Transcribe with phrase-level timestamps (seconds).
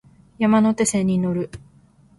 [0.39, 1.51] 山手線に乗る